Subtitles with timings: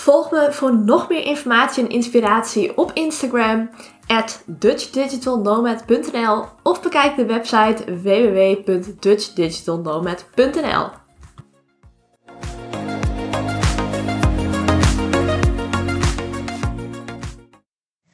[0.00, 3.70] Volg me voor nog meer informatie en inspiratie op Instagram
[4.06, 10.88] at dutchdigitalnomad.nl of bekijk de website www.dutchdigitalnomad.nl.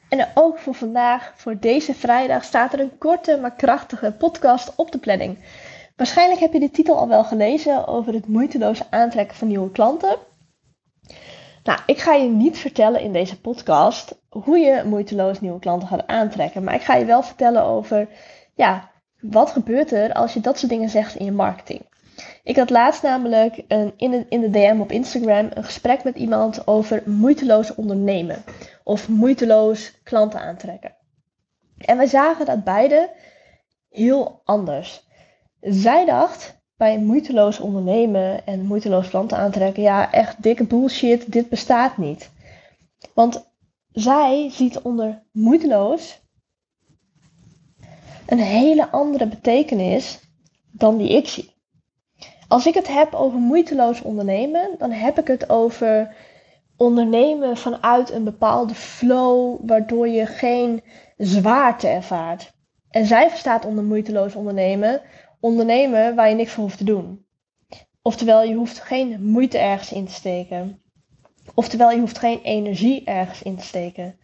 [0.09, 4.91] En ook voor vandaag, voor deze vrijdag, staat er een korte maar krachtige podcast op
[4.91, 5.37] de planning.
[5.95, 10.17] Waarschijnlijk heb je de titel al wel gelezen over het moeiteloos aantrekken van nieuwe klanten.
[11.67, 16.07] Nou, ik ga je niet vertellen in deze podcast hoe je moeiteloos nieuwe klanten gaat
[16.07, 16.63] aantrekken.
[16.63, 18.07] Maar ik ga je wel vertellen over,
[18.55, 21.81] ja, wat gebeurt er als je dat soort dingen zegt in je marketing.
[22.43, 26.15] Ik had laatst namelijk een, in, de, in de DM op Instagram een gesprek met
[26.15, 28.43] iemand over moeiteloos ondernemen.
[28.83, 30.95] Of moeiteloos klanten aantrekken.
[31.77, 33.09] En wij zagen dat beide
[33.89, 35.07] heel anders.
[35.61, 41.97] Zij dacht, bij moeiteloos ondernemen en moeiteloos klanten aantrekken, ja, echt dikke bullshit, dit bestaat
[41.97, 42.31] niet.
[43.13, 43.51] Want
[43.91, 46.21] zij ziet onder moeiteloos
[48.25, 50.19] een hele andere betekenis
[50.71, 51.55] dan die ik zie.
[52.47, 56.15] Als ik het heb over moeiteloos ondernemen, dan heb ik het over
[56.77, 60.83] ondernemen vanuit een bepaalde flow, waardoor je geen
[61.17, 62.53] zwaarte ervaart.
[62.89, 65.01] En zij verstaat onder moeiteloos ondernemen
[65.39, 67.25] ondernemen waar je niks voor hoeft te doen.
[68.01, 70.81] Oftewel, je hoeft geen moeite ergens in te steken.
[71.53, 74.19] Oftewel, je hoeft geen energie ergens in te steken.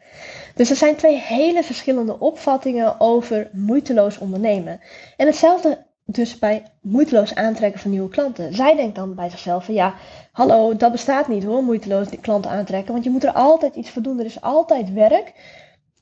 [0.55, 4.79] Dus er zijn twee hele verschillende opvattingen over moeiteloos ondernemen.
[5.17, 8.53] En hetzelfde dus bij moeiteloos aantrekken van nieuwe klanten.
[8.53, 9.95] Zij denkt dan bij zichzelf van ja,
[10.31, 12.93] hallo, dat bestaat niet hoor, moeiteloos klanten aantrekken.
[12.93, 14.19] Want je moet er altijd iets voor doen.
[14.19, 15.33] Er is altijd werk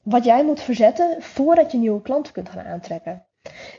[0.03, 3.25] wat jij moet verzetten voordat je nieuwe klanten kunt gaan aantrekken.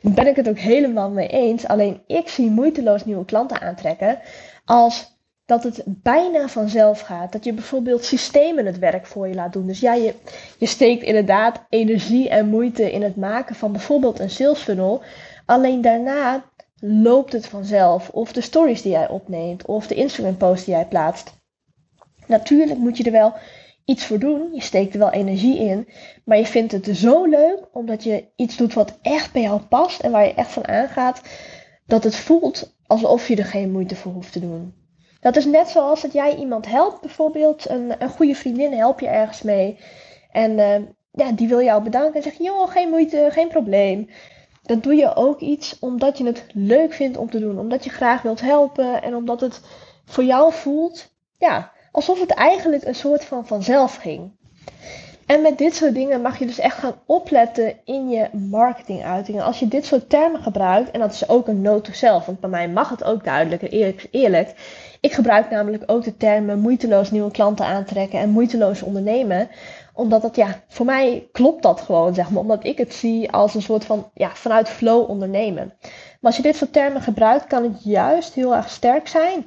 [0.03, 1.67] Ben ik het ook helemaal mee eens.
[1.67, 4.19] Alleen ik zie moeiteloos nieuwe klanten aantrekken
[4.65, 7.33] als dat het bijna vanzelf gaat.
[7.33, 9.67] Dat je bijvoorbeeld systemen het werk voor je laat doen.
[9.67, 10.15] Dus ja, je,
[10.59, 15.03] je steekt inderdaad energie en moeite in het maken van bijvoorbeeld een sales funnel.
[15.47, 16.45] Alleen daarna
[16.81, 18.09] loopt het vanzelf.
[18.09, 21.33] Of de stories die jij opneemt, of de Instagram post die jij plaatst.
[22.27, 23.35] Natuurlijk moet je er wel
[23.85, 24.49] iets voor doen.
[24.53, 25.89] Je steekt er wel energie in.
[26.25, 30.01] Maar je vindt het zo leuk omdat je iets doet wat echt bij jou past
[30.01, 31.23] en waar je echt van aangaat.
[31.87, 34.75] Dat het voelt alsof je er geen moeite voor hoeft te doen.
[35.21, 39.07] Dat is net zoals dat jij iemand helpt, bijvoorbeeld een, een goede vriendin help je
[39.07, 39.79] ergens mee.
[40.31, 40.75] En uh,
[41.13, 44.09] ja, die wil jou bedanken en zegt, joh, geen moeite, geen probleem.
[44.63, 47.59] Dan doe je ook iets omdat je het leuk vindt om te doen.
[47.59, 49.61] Omdat je graag wilt helpen en omdat het
[50.05, 54.33] voor jou voelt, ja, alsof het eigenlijk een soort van vanzelf ging.
[55.27, 59.45] En met dit soort dingen mag je dus echt gaan opletten in je marketinguitingen.
[59.45, 62.41] Als je dit soort termen gebruikt, en dat is ook een note to self, want
[62.41, 64.55] bij mij mag het ook duidelijk en eerlijk, eerlijk.
[65.01, 69.49] Ik gebruik namelijk ook de termen moeiteloos nieuwe klanten aantrekken en moeiteloos ondernemen.
[69.95, 72.43] Omdat dat, ja, voor mij klopt dat gewoon, zeg maar.
[72.43, 75.73] Omdat ik het zie als een soort van, ja, vanuit flow ondernemen.
[75.81, 79.47] Maar als je dit soort termen gebruikt, kan het juist heel erg sterk zijn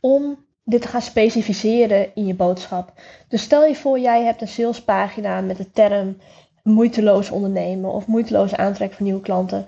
[0.00, 2.92] om dit gaan specificeren in je boodschap.
[3.28, 6.16] Dus stel je voor, jij hebt een salespagina met de term
[6.62, 9.66] moeiteloos ondernemen of moeiteloos aantrekken van nieuwe klanten.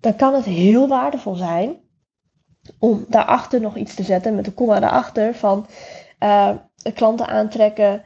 [0.00, 1.76] Dan kan het heel waardevol zijn
[2.78, 5.66] om daarachter nog iets te zetten met de komma daarachter van
[6.20, 6.50] uh,
[6.94, 8.02] klanten aantrekken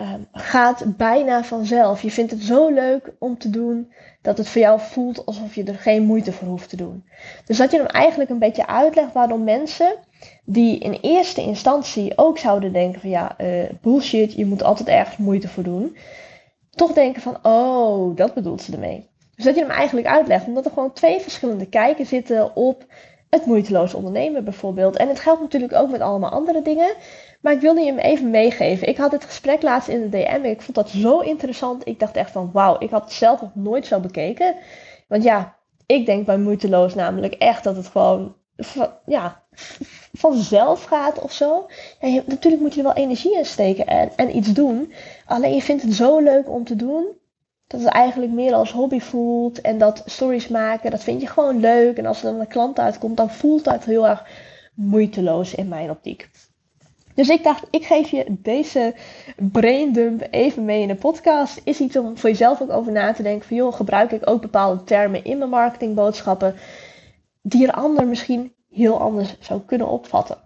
[0.00, 2.02] uh, gaat bijna vanzelf.
[2.02, 3.92] Je vindt het zo leuk om te doen
[4.22, 7.08] dat het voor jou voelt alsof je er geen moeite voor hoeft te doen.
[7.44, 9.94] Dus dat je dan eigenlijk een beetje uitlegt waarom mensen
[10.44, 15.16] die in eerste instantie ook zouden denken van ja, uh, bullshit, je moet altijd ergens
[15.16, 15.96] moeite voor doen.
[16.70, 19.08] Toch denken van, oh, dat bedoelt ze ermee.
[19.34, 22.84] Dus dat je hem eigenlijk uitlegt, omdat er gewoon twee verschillende kijken zitten op
[23.30, 24.96] het moeiteloos ondernemen bijvoorbeeld.
[24.96, 26.94] En het geldt natuurlijk ook met allemaal andere dingen.
[27.40, 28.88] Maar ik wilde je hem even meegeven.
[28.88, 30.44] Ik had het gesprek laatst in de DM.
[30.44, 31.86] Ik vond dat zo interessant.
[31.86, 34.54] Ik dacht echt van wauw, ik had het zelf nog nooit zo bekeken.
[35.08, 38.34] Want ja, ik denk bij moeiteloos namelijk echt dat het gewoon
[39.06, 39.42] ja,
[40.12, 41.66] vanzelf gaat of zo.
[42.00, 44.92] Ja, natuurlijk moet je er wel energie in steken en, en iets doen.
[45.26, 47.06] Alleen je vindt het zo leuk om te doen.
[47.66, 49.60] Dat het eigenlijk meer als hobby voelt.
[49.60, 51.98] En dat stories maken, dat vind je gewoon leuk.
[51.98, 54.24] En als er dan een klant uitkomt, dan voelt dat heel erg
[54.74, 56.28] moeiteloos in mijn optiek.
[57.16, 58.94] Dus ik dacht, ik geef je deze
[59.36, 61.60] braindump even mee in de podcast.
[61.64, 63.48] Is iets om voor jezelf ook over na te denken.
[63.48, 66.54] Van joh, gebruik ik ook bepaalde termen in mijn marketingboodschappen.
[67.48, 70.38] Die een ander misschien heel anders zou kunnen opvatten.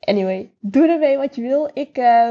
[0.00, 1.70] Anyway, doe ermee wat je wil.
[1.72, 2.28] Ik, uh,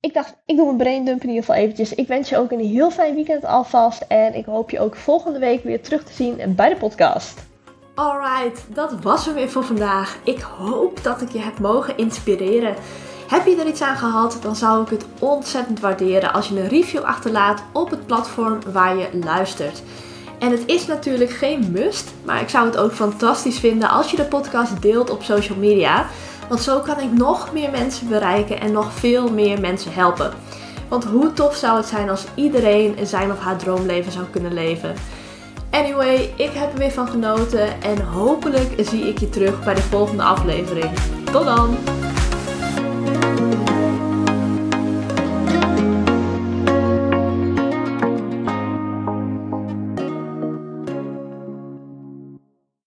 [0.00, 1.94] ik dacht, ik doe mijn braindump in ieder geval eventjes.
[1.94, 4.02] Ik wens je ook een heel fijn weekend alvast.
[4.08, 7.46] En ik hoop je ook volgende week weer terug te zien bij de podcast.
[7.94, 10.18] Alright, dat was hem weer voor vandaag.
[10.24, 12.74] Ik hoop dat ik je heb mogen inspireren.
[13.28, 16.68] Heb je er iets aan gehad, dan zou ik het ontzettend waarderen als je een
[16.68, 19.82] review achterlaat op het platform waar je luistert.
[20.40, 24.16] En het is natuurlijk geen must, maar ik zou het ook fantastisch vinden als je
[24.16, 26.06] de podcast deelt op social media.
[26.48, 30.32] Want zo kan ik nog meer mensen bereiken en nog veel meer mensen helpen.
[30.88, 34.94] Want hoe tof zou het zijn als iedereen zijn of haar droomleven zou kunnen leven?
[35.70, 39.82] Anyway, ik heb er weer van genoten en hopelijk zie ik je terug bij de
[39.82, 40.90] volgende aflevering.
[41.32, 41.76] Tot dan!